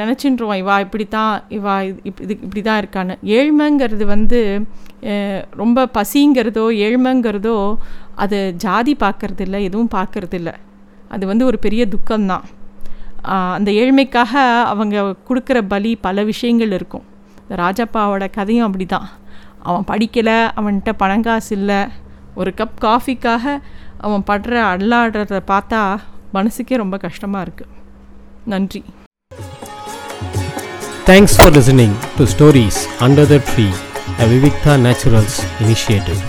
நினச்சின்றோம் 0.00 0.56
இவா 0.62 0.80
இப்படித்தான் 0.80 1.42
இவா 1.48 1.82
இது 1.82 2.00
இப்- 2.04 2.30
இப்படி 2.30 2.62
தான் 2.62 2.80
இருக்கான்னு. 2.80 3.16
ஏழ்மைங்கிறது 3.24 4.04
வந்து 4.04 4.66
ரொம்ப 5.50 5.88
பசிங்கிறதோ 5.94 6.64
ஏழ்மைங்கிறதோ 6.84 7.76
அது 8.14 8.54
ஜாதி 8.56 8.96
பார்க்கறது 9.00 9.40
இல்லை 9.40 9.64
எதுவும் 9.64 9.88
பார்க்கறது 9.94 10.34
இல்லை 10.34 10.52
அது 11.08 11.26
வந்து 11.26 11.44
ஒரு 11.44 11.58
பெரிய 11.58 11.86
துக்கம்தான். 11.86 12.42
அந்த 13.22 13.70
ஏழ்மைக்காக 13.70 14.60
அவங்க 14.60 15.14
கொடுக்குற 15.28 15.62
பலி 15.68 15.96
பல 15.96 16.22
விஷயங்கள் 16.22 16.72
இருக்கும். 16.72 17.02
இந்த 17.48 17.62
ராஜப்பாவோட 17.62 18.30
கதையும் 18.30 18.66
அப்படி 18.66 18.86
தான் 18.86 19.08
அவன் 19.62 19.84
படிக்கலை 19.88 20.50
அவன்கிட்ட 20.56 20.92
பணங்காசு 20.98 21.50
இல்லை. 21.50 21.84
ஒரு 22.34 22.52
கப் 22.56 22.78
காஃபிக்காக 22.80 23.60
அவன் 24.00 24.24
படுற 24.28 24.54
அல்லாடுறத 24.72 25.40
பார்த்தா 25.48 25.80
மனசுக்கே 26.34 26.76
ரொம்ப 26.76 26.96
கஷ்டமாக 26.98 27.44
இருக்குது 27.46 27.74
நன்றி 28.46 28.82
thanks 31.06 31.36
for 31.36 31.52
listening 31.52 31.96
to 32.18 32.26
stories 32.26 32.80
under 33.00 33.28
the 33.28 33.38
tree 33.50 33.66
a 34.18 34.26
Vivikta 34.26 34.74
naturals 34.78 35.38
initiative 35.60 36.20